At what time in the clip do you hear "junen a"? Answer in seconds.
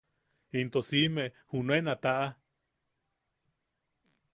1.49-1.95